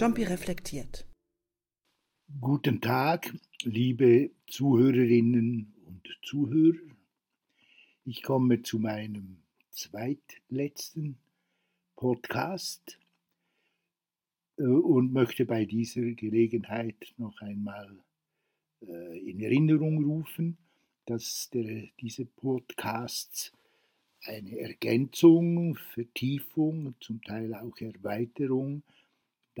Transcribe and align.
Jumpy 0.00 0.24
reflektiert. 0.24 1.06
Guten 2.40 2.80
Tag, 2.80 3.34
liebe 3.64 4.30
Zuhörerinnen 4.46 5.74
und 5.84 6.18
Zuhörer. 6.22 6.96
Ich 8.06 8.22
komme 8.22 8.62
zu 8.62 8.78
meinem 8.78 9.42
zweitletzten 9.68 11.18
Podcast 11.96 12.98
äh, 14.56 14.62
und 14.62 15.12
möchte 15.12 15.44
bei 15.44 15.66
dieser 15.66 16.12
Gelegenheit 16.12 17.12
noch 17.18 17.38
einmal 17.42 17.94
äh, 18.80 19.30
in 19.30 19.38
Erinnerung 19.40 20.02
rufen, 20.02 20.56
dass 21.04 21.50
der, 21.50 21.88
diese 22.00 22.24
Podcasts 22.24 23.52
eine 24.22 24.60
Ergänzung, 24.60 25.76
Vertiefung, 25.76 26.94
zum 27.00 27.20
Teil 27.20 27.52
auch 27.52 27.76
Erweiterung 27.82 28.82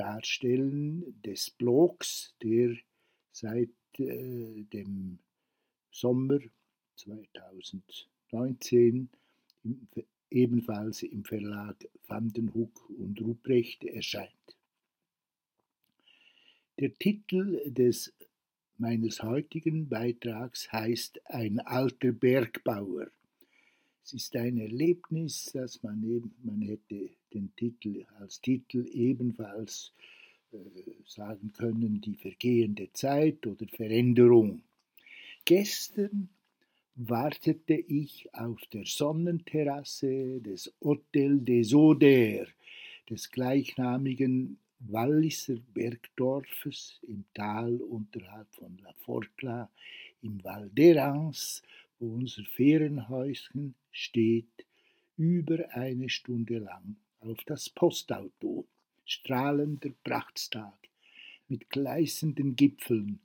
darstellen 0.00 1.20
des 1.22 1.50
Blogs, 1.50 2.34
der 2.42 2.74
seit 3.32 3.68
äh, 3.98 4.62
dem 4.72 5.18
Sommer 5.90 6.38
2019 6.96 9.10
im, 9.64 9.88
ebenfalls 10.30 11.02
im 11.02 11.22
Verlag 11.24 11.76
Vandenhoek 12.06 12.88
und 12.98 13.20
Ruprecht 13.20 13.84
erscheint. 13.84 14.30
Der 16.78 16.94
Titel 16.94 17.70
des 17.70 18.14
meines 18.78 19.22
heutigen 19.22 19.86
Beitrags 19.86 20.72
heißt 20.72 21.20
Ein 21.26 21.60
alter 21.60 22.12
Bergbauer. 22.12 23.10
Es 24.02 24.14
ist 24.14 24.34
ein 24.34 24.56
Erlebnis, 24.56 25.50
dass 25.52 25.82
man 25.82 26.02
eben, 26.04 26.34
man 26.42 26.62
hätte 26.62 27.10
den 27.32 27.54
Titel 27.56 28.04
als 28.18 28.40
Titel 28.40 28.86
ebenfalls 28.92 29.92
äh, 30.52 30.56
sagen 31.06 31.52
können, 31.52 32.00
die 32.00 32.16
vergehende 32.16 32.92
Zeit 32.92 33.46
oder 33.46 33.66
Veränderung. 33.68 34.62
Gestern 35.44 36.28
wartete 36.94 37.74
ich 37.74 38.28
auf 38.34 38.60
der 38.72 38.84
Sonnenterrasse 38.84 40.40
des 40.40 40.72
Hotel 40.80 41.40
des 41.40 41.72
Oders, 41.72 42.48
des 43.08 43.30
gleichnamigen 43.30 44.58
Walliser 44.80 45.56
Bergdorfes 45.74 47.00
im 47.02 47.24
Tal 47.34 47.76
unterhalb 47.76 48.52
von 48.54 48.78
La 48.78 48.92
Forcla 49.04 49.70
im 50.22 50.42
Val 50.42 50.70
d'Erans, 50.74 51.62
wo 51.98 52.14
unser 52.14 52.44
Ferienhäuschen 52.44 53.74
steht, 53.90 54.66
über 55.16 55.68
eine 55.74 56.08
Stunde 56.08 56.58
lang 56.58 56.96
auf 57.20 57.38
das 57.44 57.68
Postauto. 57.68 58.66
Strahlender 59.04 59.90
Prachtstag 60.04 60.78
mit 61.48 61.68
gleißenden 61.70 62.54
Gipfeln, 62.54 63.18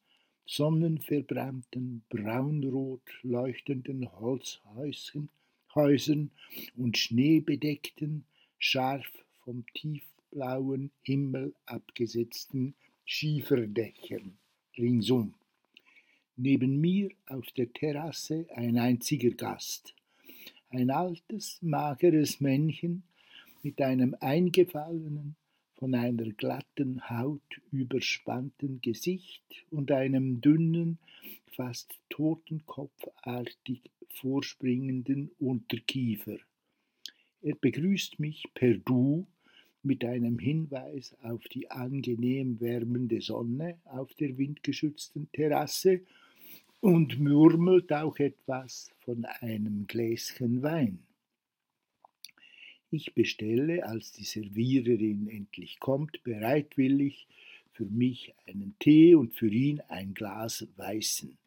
sonnenverbrannten, 0.46 2.02
braunrot 2.10 3.04
leuchtenden 3.22 4.12
Holzhäuschen, 4.20 5.30
Häusern 5.76 6.32
und 6.76 6.98
schneebedeckten, 6.98 8.26
scharf 8.58 9.06
vom 9.44 9.64
tiefblauen 9.76 10.90
Himmel 11.04 11.54
abgesetzten 11.68 12.74
Schieferdächern 13.06 14.38
ringsum. 14.78 15.36
Neben 16.38 16.82
mir 16.82 17.10
auf 17.28 17.46
der 17.52 17.72
Terrasse 17.72 18.48
ein 18.56 18.78
einziger 18.78 19.32
Gast, 19.32 19.94
ein 20.70 20.90
altes, 20.90 21.62
mageres 21.62 22.42
Männchen 22.42 23.04
mit 23.66 23.82
einem 23.82 24.16
eingefallenen, 24.20 25.36
von 25.74 25.96
einer 25.96 26.32
glatten 26.34 27.10
Haut 27.10 27.62
überspannten 27.72 28.80
Gesicht 28.80 29.66
und 29.72 29.92
einem 29.92 30.40
dünnen, 30.40 31.00
fast 31.48 32.00
totenkopfartig 32.10 33.82
vorspringenden 34.10 35.32
Unterkiefer. 35.40 36.38
Er 37.42 37.56
begrüßt 37.56 38.20
mich 38.20 38.44
per 38.54 38.76
Du 38.76 39.26
mit 39.82 40.06
einem 40.06 40.38
Hinweis 40.38 41.16
auf 41.24 41.44
die 41.46 41.72
angenehm 41.72 42.60
wärmende 42.60 43.20
Sonne 43.20 43.80
auf 43.86 44.14
der 44.14 44.38
windgeschützten 44.38 45.32
Terrasse 45.32 46.02
und 46.82 47.20
murmelt 47.20 47.92
auch 47.92 48.20
etwas 48.20 48.92
von 49.00 49.26
einem 49.26 49.88
Gläschen 49.88 50.62
Wein. 50.62 51.00
Ich 52.92 53.14
bestelle, 53.14 53.86
als 53.86 54.12
die 54.12 54.24
Serviererin 54.24 55.28
endlich 55.28 55.80
kommt, 55.80 56.24
bereitwillig 56.24 57.28
für 57.74 57.86
mich 57.86 58.34
einen 58.48 58.76
Tee 58.80 59.16
und 59.16 59.34
für 59.34 59.50
ihn 59.50 59.82
ein 59.90 60.14
Glas 60.14 60.68
Weißen. 60.78 61.38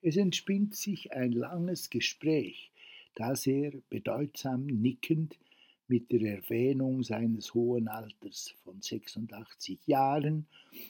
Es 0.00 0.16
entspinnt 0.16 0.76
sich 0.76 1.12
ein 1.12 1.32
langes 1.32 1.90
Gespräch, 1.90 2.70
das 3.16 3.46
er 3.46 3.72
bedeutsam 3.90 4.66
nickend 4.66 5.36
mit 5.88 6.12
der 6.12 6.36
Erwähnung 6.36 7.02
seines 7.02 7.54
hohen 7.54 7.88
Alters 7.88 8.54
von 8.62 8.80
86 8.80 9.80
Jahren 9.86 10.46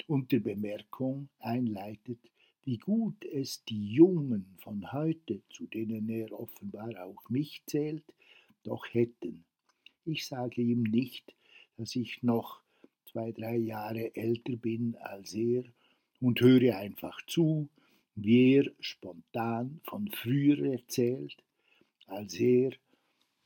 und 0.07 0.33
der 0.33 0.41
Bemerkung 0.41 1.31
einleitet, 1.39 2.19
wie 2.65 2.77
gut 2.77 3.25
es 3.25 3.65
die 3.65 3.93
Jungen 3.93 4.57
von 4.59 4.93
heute, 4.93 5.41
zu 5.49 5.67
denen 5.67 6.11
er 6.11 6.39
offenbar 6.39 7.07
auch 7.07 7.31
mich 7.31 7.63
zählt, 7.67 8.05
doch 8.63 8.85
hätten. 8.93 9.46
Ich 10.09 10.27
sage 10.27 10.63
ihm 10.63 10.85
nicht, 10.85 11.35
dass 11.77 11.97
ich 11.97 12.23
noch 12.23 12.63
zwei, 13.11 13.33
drei 13.33 13.57
Jahre 13.57 14.15
älter 14.15 14.55
bin 14.55 14.95
als 15.01 15.35
er 15.35 15.65
und 16.21 16.41
höre 16.41 16.77
einfach 16.77 17.27
zu, 17.27 17.69
wie 18.15 18.55
er 18.55 18.71
spontan 18.79 19.81
von 19.83 20.09
früher 20.13 20.75
erzählt, 20.75 21.37
als 22.07 22.35
er 22.35 22.71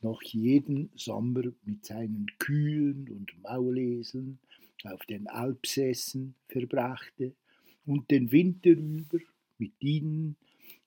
noch 0.01 0.21
jeden 0.21 0.91
Sommer 0.95 1.51
mit 1.63 1.83
seinen 1.83 2.27
Kühen 2.37 3.09
und 3.09 3.41
Mauleseln 3.41 4.37
auf 4.83 5.03
den 5.07 5.27
Alpsessen 5.27 6.35
verbrachte 6.47 7.33
und 7.87 8.11
den 8.11 8.31
Winter 8.31 8.69
über 8.69 9.17
mit 9.57 9.73
ihnen 9.79 10.35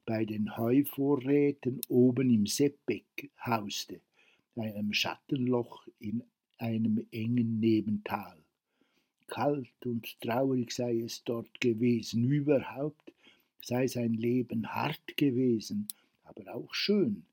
bei 0.06 0.24
den 0.24 0.56
Heuvorräten 0.56 1.80
oben 1.88 2.30
im 2.30 2.46
Seppeck 2.46 3.30
hauste, 3.44 4.00
einem 4.56 4.92
Schattenloch 4.92 5.86
in 5.98 6.22
einem 6.58 7.06
engen 7.10 7.60
Nebental. 7.60 8.36
Kalt 9.26 9.86
und 9.86 10.20
traurig 10.20 10.72
sei 10.72 11.00
es 11.00 11.24
dort 11.24 11.60
gewesen, 11.60 12.24
überhaupt 12.30 13.12
sei 13.60 13.86
sein 13.86 14.14
Leben 14.14 14.66
hart 14.74 15.16
gewesen, 15.16 15.88
aber 16.24 16.54
auch 16.54 16.74
schön. 16.74 17.24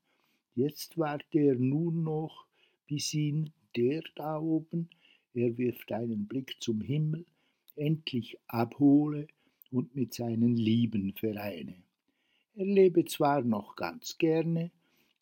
Jetzt 0.54 0.98
warte 0.98 1.38
er 1.38 1.54
nur 1.54 1.92
noch, 1.92 2.46
bis 2.86 3.12
ihn 3.14 3.52
der 3.76 4.02
da 4.14 4.38
oben, 4.38 4.88
er 5.34 5.56
wirft 5.56 5.92
einen 5.92 6.26
Blick 6.26 6.56
zum 6.60 6.80
Himmel, 6.80 7.24
endlich 7.76 8.38
abhole 8.48 9.28
und 9.70 9.94
mit 9.94 10.12
seinen 10.12 10.56
Lieben 10.56 11.14
vereine. 11.14 11.74
Er 12.54 12.66
lebe 12.66 13.06
zwar 13.06 13.42
noch 13.42 13.76
ganz 13.76 14.18
gerne, 14.18 14.70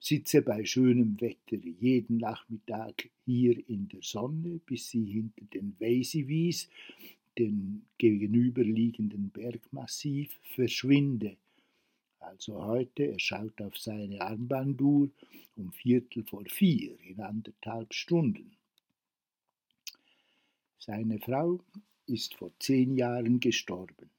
sitze 0.01 0.41
bei 0.41 0.65
schönem 0.65 1.21
Wetter 1.21 1.57
jeden 1.57 2.17
Nachmittag 2.17 3.11
hier 3.27 3.57
in 3.69 3.89
der 3.89 4.03
Sonne, 4.03 4.59
bis 4.65 4.89
sie 4.89 5.05
hinter 5.05 5.45
den 5.53 5.77
Weisiwies, 5.79 6.69
den 7.39 7.83
gegenüberliegenden 7.99 9.31
Bergmassiv, 9.31 10.37
verschwinde. 10.43 11.37
Also 12.19 12.65
heute, 12.65 13.13
er 13.13 13.19
schaut 13.19 13.61
auf 13.61 13.77
seine 13.79 14.21
Armbanduhr 14.23 15.11
um 15.57 15.73
Viertel 15.73 16.25
vor 16.25 16.45
vier 16.47 16.99
in 17.01 17.21
anderthalb 17.21 17.93
Stunden. 17.93 18.53
Seine 20.79 21.19
Frau 21.19 21.61
ist 22.07 22.35
vor 22.35 22.51
zehn 22.59 22.97
Jahren 22.97 23.39
gestorben. 23.39 24.11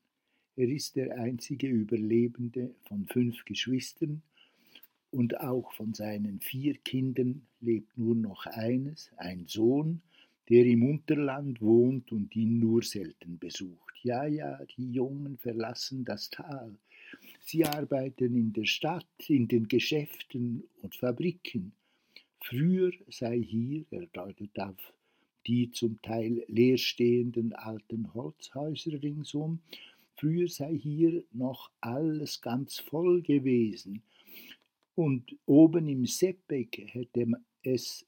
Er 0.56 0.70
ist 0.70 0.96
der 0.96 1.18
einzige 1.18 1.68
Überlebende 1.68 2.76
von 2.84 3.08
fünf 3.08 3.44
Geschwistern 3.46 4.22
und 5.12 5.40
auch 5.40 5.72
von 5.74 5.94
seinen 5.94 6.40
vier 6.40 6.76
Kindern 6.78 7.46
lebt 7.60 7.98
nur 7.98 8.16
noch 8.16 8.46
eines, 8.46 9.12
ein 9.18 9.46
Sohn, 9.48 10.02
der 10.50 10.66
im 10.66 10.84
Unterland 10.84 11.62
wohnt 11.62 12.12
und 12.12 12.36
ihn 12.36 12.60
nur 12.60 12.84
selten 12.84 13.38
besucht. 13.38 13.94
Ja, 14.04 14.26
ja, 14.26 14.60
die 14.78 14.92
Jungen 14.92 15.38
verlassen 15.38 16.06
das 16.06 16.30
Tal. 16.30 16.76
Sie 17.40 17.66
arbeiten 17.66 18.36
in 18.36 18.54
der 18.54 18.66
Stadt, 18.66 19.06
in 19.28 19.48
den 19.48 19.68
Geschäften 19.68 20.64
und 20.82 20.96
Fabriken. 20.96 21.74
Früher 22.40 22.92
sei 23.10 23.40
hier, 23.40 23.86
er 23.92 24.08
deutet 24.08 24.58
auf 24.60 24.94
die 25.48 25.72
zum 25.72 26.02
Teil 26.02 26.44
leerstehenden 26.48 27.54
alten 27.54 28.14
Holzhäuser 28.14 29.02
ringsum, 29.02 29.60
Früher 30.22 30.48
sei 30.50 30.78
hier 30.78 31.24
noch 31.32 31.72
alles 31.82 32.42
ganz 32.42 32.78
voll 32.78 33.24
gewesen. 33.24 34.04
Und 34.96 35.36
oben 35.46 35.88
im 35.88 36.06
Seppeck 36.06 36.78
hätte 36.94 37.26
es 37.64 38.06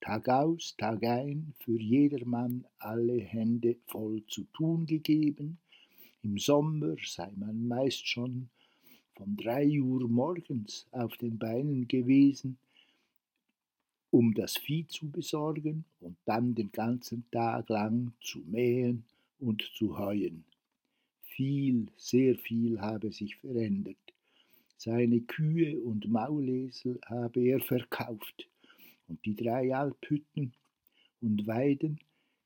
Tag 0.00 0.28
aus, 0.28 0.74
Tag 0.76 1.04
ein, 1.04 1.54
für 1.60 1.78
jedermann 1.78 2.66
alle 2.78 3.18
Hände 3.20 3.76
voll 3.86 4.24
zu 4.26 4.44
tun 4.52 4.86
gegeben. 4.86 5.58
Im 6.22 6.38
Sommer 6.38 6.96
sei 7.04 7.30
man 7.36 7.66
meist 7.68 8.06
schon 8.06 8.50
von 9.14 9.36
drei 9.36 9.80
Uhr 9.80 10.08
morgens 10.08 10.86
auf 10.92 11.16
den 11.18 11.38
Beinen 11.38 11.88
gewesen, 11.88 12.58
um 14.10 14.34
das 14.34 14.56
Vieh 14.56 14.86
zu 14.86 15.10
besorgen 15.10 15.84
und 16.00 16.16
dann 16.24 16.54
den 16.54 16.72
ganzen 16.72 17.24
Tag 17.30 17.68
lang 17.68 18.12
zu 18.20 18.40
mähen 18.40 19.04
und 19.38 19.62
zu 19.74 19.98
heuen. 19.98 20.44
Viel, 21.22 21.86
sehr 21.96 22.36
viel 22.36 22.80
habe 22.80 23.12
sich 23.12 23.36
verändert. 23.36 24.09
Seine 24.82 25.20
Kühe 25.20 25.78
und 25.78 26.08
Maulesel 26.08 26.98
habe 27.04 27.42
er 27.42 27.60
verkauft 27.60 28.48
und 29.08 29.22
die 29.26 29.36
drei 29.36 29.76
Alphütten 29.76 30.54
und 31.20 31.46
Weiden, 31.46 32.00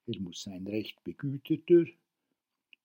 er 0.09 0.19
muss 0.19 0.49
ein 0.49 0.67
recht 0.67 1.05
begüterter 1.05 1.85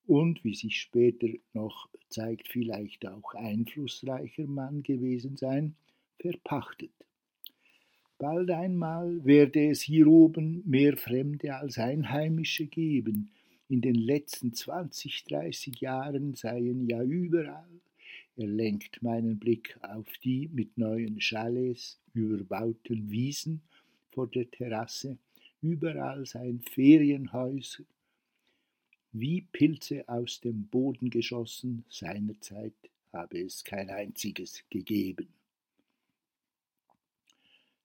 und, 0.05 0.43
wie 0.43 0.53
sich 0.53 0.79
später 0.79 1.29
noch 1.53 1.89
zeigt, 2.09 2.47
vielleicht 2.47 3.07
auch 3.07 3.33
einflussreicher 3.33 4.45
Mann 4.45 4.83
gewesen 4.83 5.35
sein, 5.35 5.73
verpachtet. 6.19 6.93
Bald 8.19 8.51
einmal 8.51 9.25
werde 9.25 9.71
es 9.71 9.81
hier 9.81 10.05
oben 10.05 10.61
mehr 10.63 10.95
Fremde 10.95 11.55
als 11.55 11.79
Einheimische 11.79 12.67
geben. 12.67 13.31
In 13.67 13.81
den 13.81 13.95
letzten 13.95 14.53
20, 14.53 15.23
30 15.23 15.81
Jahren 15.81 16.35
seien 16.35 16.87
ja 16.87 17.01
überall 17.01 17.81
er 18.39 18.47
lenkt 18.47 19.03
meinen 19.03 19.37
Blick 19.37 19.77
auf 19.81 20.07
die 20.23 20.47
mit 20.53 20.77
neuen 20.77 21.19
Chalets 21.19 21.99
überbauten 22.13 23.11
Wiesen 23.11 23.61
vor 24.11 24.27
der 24.27 24.49
Terrasse, 24.49 25.17
überall 25.61 26.25
sein 26.25 26.61
Ferienhäuser, 26.61 27.83
wie 29.11 29.41
Pilze 29.41 30.07
aus 30.07 30.39
dem 30.39 30.67
Boden 30.67 31.09
geschossen, 31.09 31.83
seinerzeit 31.89 32.73
habe 33.11 33.41
es 33.41 33.61
kein 33.65 33.89
einziges 33.89 34.63
gegeben. 34.69 35.27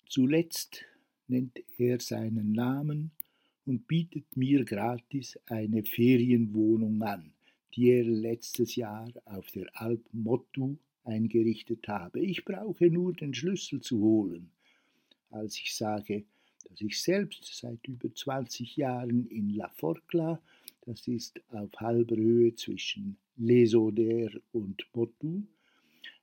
Zuletzt 0.09 0.85
nennt 1.27 1.65
er 1.79 1.99
seinen 1.99 2.53
Namen 2.53 3.11
und 3.67 3.89
bietet 3.89 4.37
mir 4.37 4.65
gratis 4.65 5.37
eine 5.47 5.83
Ferienwohnung 5.83 7.03
an 7.03 7.34
die 7.75 7.91
er 7.91 8.05
letztes 8.05 8.77
Jahr 8.77 9.13
auf 9.25 9.51
der 9.51 9.67
Alp 9.75 10.05
Mottu 10.13 10.77
eingerichtet 11.05 11.87
habe. 11.89 12.21
Ich 12.21 12.45
brauche 12.45 12.89
nur 12.91 13.13
den 13.13 13.35
Schlüssel 13.35 13.81
zu 13.81 14.01
holen. 14.01 14.51
Als 15.31 15.59
ich 15.59 15.75
sage, 15.75 16.25
dass 16.69 16.81
ich 16.81 17.01
selbst 17.03 17.45
seit 17.45 17.87
über 17.87 18.15
20 18.15 18.77
Jahren 18.77 19.27
in 19.27 19.51
La 19.51 19.69
Forcla, 19.69 20.41
das 20.83 21.07
ist 21.09 21.41
auf 21.51 21.73
halber 21.81 22.17
Höhe 22.17 22.55
zwischen 22.55 23.17
Les 23.37 23.75
Oders 23.75 24.33
und 24.53 24.87
Mottu, 24.95 25.43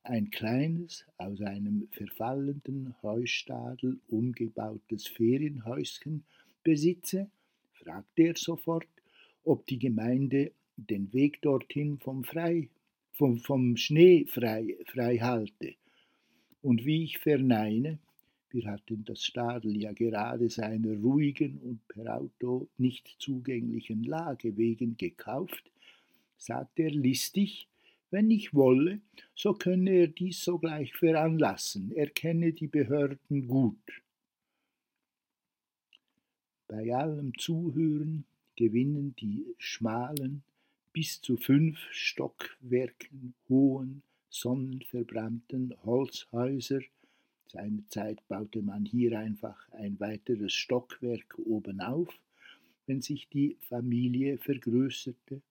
ein 0.04 0.32
kleines, 0.32 1.06
aus 1.18 1.42
einem 1.42 1.88
verfallenden 1.92 2.96
Heustadel 3.04 4.00
umgebautes 4.08 5.08
Ferienhäuschen 5.08 6.24
besitze, 6.64 7.30
fragte 7.74 8.24
er 8.24 8.36
sofort, 8.36 8.88
ob 9.44 9.68
die 9.68 9.78
Gemeinde 9.78 10.54
den 10.90 11.12
Weg 11.14 11.42
dorthin 11.42 12.00
vom, 12.00 12.24
frei, 12.24 12.70
vom, 13.14 13.38
vom 13.38 13.78
Schnee 13.78 14.26
frei, 14.26 14.78
frei 14.86 15.18
halte. 15.18 15.76
Und 16.62 16.86
wie 16.86 17.04
ich 17.04 17.18
verneine, 17.18 18.00
wir 18.50 18.66
hatten 18.70 19.06
das 19.06 19.24
Stadel 19.24 19.78
ja 19.78 19.94
gerade 19.94 20.50
seiner 20.50 20.98
ruhigen 20.98 21.58
und 21.60 21.88
per 21.88 22.18
Auto 22.18 22.68
nicht 22.78 23.16
zugänglichen 23.20 24.04
Lage 24.04 24.58
wegen 24.58 24.98
gekauft, 24.98 25.72
sagt 26.38 26.80
er 26.80 26.92
listig, 26.92 27.68
wenn 28.10 28.30
ich 28.30 28.54
wolle, 28.54 29.00
so 29.34 29.54
könne 29.54 29.92
er 29.92 30.08
dies 30.08 30.44
sogleich 30.44 30.94
veranlassen, 30.94 31.92
er 31.94 32.10
kenne 32.10 32.52
die 32.52 32.68
Behörden 32.68 33.48
gut. 33.48 34.02
Bei 36.68 36.94
allem 36.94 37.38
Zuhören 37.38 38.26
gewinnen 38.58 39.16
die 39.18 39.46
schmalen, 39.58 40.44
bis 40.94 41.22
zu 41.22 41.38
fünf 41.38 41.80
Stockwerken 41.92 43.34
hohen, 43.48 44.04
sonnenverbrannten 44.30 45.74
Holzhäuser. 45.86 46.82
Seinerzeit 47.48 48.28
baute 48.28 48.62
man 48.62 48.86
hier 48.86 49.18
einfach 49.18 49.70
ein 49.72 50.00
weiteres 50.00 50.54
Stockwerk 50.54 51.38
obenauf, 51.46 52.10
wenn 52.88 53.02
sich 53.02 53.30
die 53.30 53.58
Familie 53.62 54.38
vergrößerte, 54.38 55.42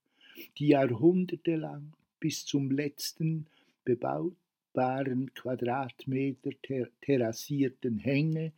die 0.58 0.68
jahrhundertelang 0.68 1.94
bis 2.18 2.44
zum 2.44 2.70
letzten 2.70 3.46
bebaubaren 3.84 5.32
Quadratmeter 5.32 6.50
ter 6.62 6.88
terrassierten 7.00 7.98
Hänge 7.98 8.52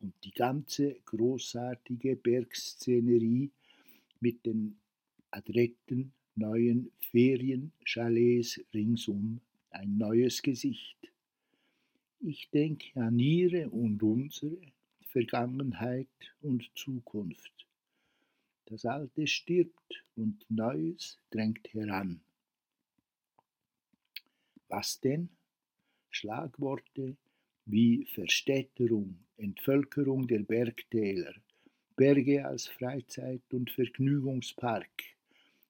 und 0.00 0.14
die 0.22 0.32
ganze 0.32 0.96
großartige 1.06 2.14
Bergszenerie 2.14 3.50
mit 4.20 4.46
den 4.46 4.76
adretten 5.30 6.12
neuen 6.34 6.90
Ferienchalets 7.10 8.60
ringsum 8.72 9.40
ein 9.70 9.96
neues 9.96 10.42
Gesicht. 10.42 10.96
Ich 12.20 12.50
denke 12.50 13.00
an 13.00 13.18
ihre 13.18 13.70
und 13.70 14.02
unsere 14.02 14.58
Vergangenheit 15.06 16.08
und 16.42 16.70
Zukunft. 16.74 17.66
Das 18.66 18.84
Alte 18.84 19.26
stirbt 19.26 20.04
und 20.16 20.44
Neues 20.48 21.18
drängt 21.30 21.72
heran. 21.72 22.20
Was 24.68 25.00
denn? 25.00 25.28
Schlagworte 26.10 27.16
wie 27.64 28.04
Verstädterung, 28.06 29.18
Entvölkerung 29.36 30.26
der 30.26 30.40
Bergtäler, 30.40 31.34
Berge 31.96 32.44
als 32.44 32.66
Freizeit- 32.66 33.52
und 33.52 33.70
Vergnügungspark, 33.70 34.90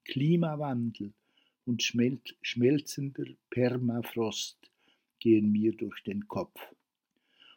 Klimawandel 0.05 1.12
und 1.67 1.82
schmelzender 1.82 3.26
Permafrost 3.50 4.58
gehen 5.19 5.52
mir 5.52 5.73
durch 5.73 6.02
den 6.02 6.26
Kopf. 6.26 6.61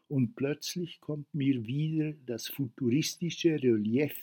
Und 0.07 0.35
plötzlich 0.35 0.99
kommt 1.01 1.33
mir 1.33 1.65
wieder 1.65 2.13
das 2.25 2.47
futuristische 2.47 3.61
Relief 3.61 4.15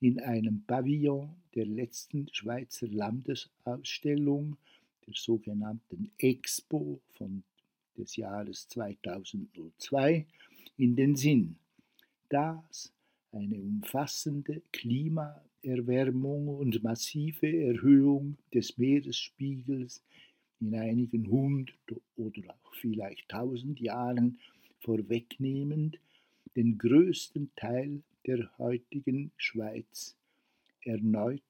in 0.00 0.20
einem 0.20 0.62
Pavillon 0.66 1.34
der 1.54 1.66
letzten 1.66 2.28
Schweizer 2.32 2.88
Landesausstellung, 2.88 4.56
der 5.06 5.14
sogenannten 5.14 6.10
Expo 6.18 7.00
von 7.12 7.42
des 7.96 8.16
Jahres 8.16 8.68
2002, 8.68 10.26
in 10.76 10.96
den 10.96 11.16
Sinn. 11.16 11.56
Das 12.28 12.92
eine 13.32 13.56
umfassende 13.56 14.62
Klimaerwärmung 15.64 16.48
und 16.48 16.82
massive 16.82 17.46
Erhöhung 17.46 18.36
des 18.52 18.76
Meeresspiegels 18.76 20.04
in 20.60 20.74
einigen 20.74 21.28
hundert 21.30 21.74
oder 22.16 22.42
auch 22.50 22.74
vielleicht 22.74 23.28
tausend 23.30 23.80
Jahren 23.80 24.38
vorwegnehmend 24.80 25.98
den 26.54 26.76
größten 26.78 27.50
Teil 27.56 28.02
der 28.26 28.50
heutigen 28.58 29.32
Schweiz 29.36 30.16
erneut 30.82 31.42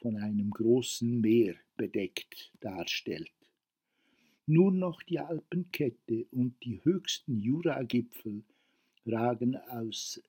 von 0.00 0.16
einem 0.16 0.50
großen 0.50 1.20
Meer 1.20 1.56
bedeckt 1.76 2.52
darstellt. 2.60 3.32
Nur 4.46 4.70
noch 4.70 5.02
die 5.02 5.18
Alpenkette 5.18 6.26
und 6.30 6.54
die 6.64 6.82
höchsten 6.84 7.38
Juragipfel 7.38 8.44
ragen 9.04 9.56
aus 9.56 10.22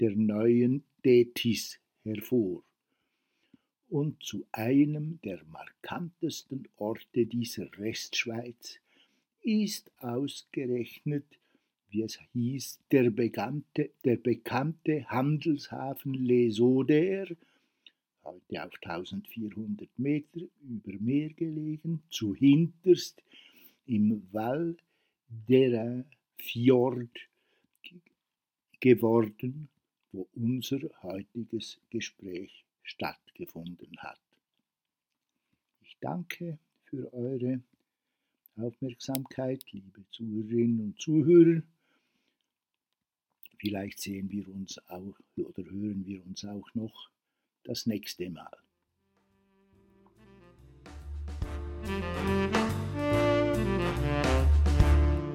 der 0.00 0.16
neuen 0.16 0.82
Detis 1.06 1.78
hervor 2.02 2.64
und 3.88 4.20
zu 4.24 4.44
einem 4.50 5.20
der 5.22 5.40
markantesten 5.44 6.66
Orte 6.78 7.26
dieser 7.26 7.70
Restschweiz 7.78 8.80
ist 9.40 9.92
ausgerechnet, 9.98 11.38
wie 11.90 12.02
es 12.02 12.18
hieß, 12.32 12.80
der 12.90 13.10
bekannte, 13.10 13.92
der 14.04 14.16
bekannte 14.16 15.08
Handelshafen 15.08 16.12
Les 16.12 16.58
Oders, 16.58 17.28
heute 18.24 18.64
auf 18.64 18.72
1400 18.82 19.88
Meter 20.00 20.40
über 20.60 20.98
Meer 20.98 21.30
gelegen, 21.34 22.02
zu 22.10 22.34
hinterst 22.34 23.22
im 23.86 24.26
Val 24.32 24.76
der 25.28 26.04
Fjord 26.36 27.16
geworden 28.80 29.68
wo 30.16 30.26
unser 30.32 30.78
heutiges 31.02 31.78
Gespräch 31.90 32.64
stattgefunden 32.82 33.98
hat. 33.98 34.18
Ich 35.82 35.98
danke 36.00 36.58
für 36.84 37.12
eure 37.12 37.62
Aufmerksamkeit, 38.56 39.62
liebe 39.72 40.06
Zuhörerinnen 40.10 40.80
und 40.80 41.00
Zuhörer. 41.00 41.62
Vielleicht 43.58 44.00
sehen 44.00 44.30
wir 44.30 44.48
uns 44.48 44.78
auch 44.88 45.18
oder 45.36 45.64
hören 45.64 46.06
wir 46.06 46.24
uns 46.24 46.44
auch 46.46 46.74
noch 46.74 47.10
das 47.64 47.84
nächste 47.84 48.30
Mal. 48.30 48.56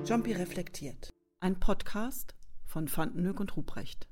Jumpy 0.08 0.34
reflektiert. 0.34 1.14
Ein 1.40 1.60
Podcast 1.60 2.36
von 2.66 2.88
Fandenhoek 2.88 3.40
und 3.40 3.56
Ruprecht. 3.56 4.11